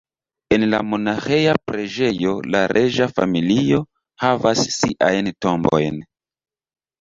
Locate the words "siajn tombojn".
4.79-6.03